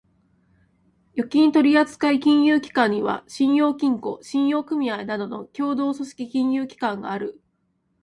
[1.15, 7.39] 預金取扱金融機関には、信用金庫、信用組合などの協同組織金融機関がある。